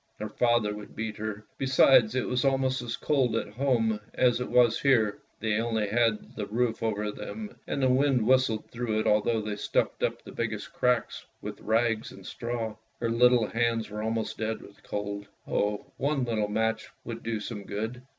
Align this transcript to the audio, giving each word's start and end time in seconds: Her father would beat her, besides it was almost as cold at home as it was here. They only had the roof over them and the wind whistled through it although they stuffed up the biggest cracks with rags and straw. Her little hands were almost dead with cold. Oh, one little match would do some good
Her 0.17 0.29
father 0.29 0.73
would 0.75 0.95
beat 0.95 1.17
her, 1.17 1.45
besides 1.59 2.15
it 2.15 2.27
was 2.27 2.43
almost 2.43 2.81
as 2.81 2.97
cold 2.97 3.35
at 3.35 3.49
home 3.53 3.99
as 4.15 4.41
it 4.41 4.49
was 4.49 4.79
here. 4.81 5.19
They 5.39 5.61
only 5.61 5.89
had 5.89 6.35
the 6.35 6.47
roof 6.47 6.81
over 6.81 7.11
them 7.11 7.55
and 7.67 7.83
the 7.83 7.87
wind 7.87 8.25
whistled 8.25 8.71
through 8.71 8.99
it 9.01 9.05
although 9.05 9.41
they 9.41 9.57
stuffed 9.57 10.01
up 10.01 10.23
the 10.23 10.31
biggest 10.31 10.73
cracks 10.73 11.23
with 11.39 11.61
rags 11.61 12.11
and 12.11 12.25
straw. 12.25 12.77
Her 12.99 13.11
little 13.11 13.45
hands 13.45 13.91
were 13.91 14.01
almost 14.01 14.39
dead 14.39 14.63
with 14.63 14.81
cold. 14.81 15.27
Oh, 15.45 15.85
one 15.97 16.23
little 16.23 16.47
match 16.49 16.89
would 17.03 17.21
do 17.21 17.39
some 17.39 17.63
good 17.63 18.01